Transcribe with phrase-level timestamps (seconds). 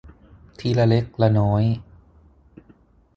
[0.59, 1.63] ทีละเล็กละน้อย